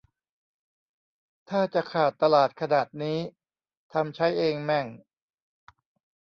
[1.49, 3.17] ถ้าจะขาดตลาดขนาดนี้
[3.93, 4.85] ทำใช้เองแม่ง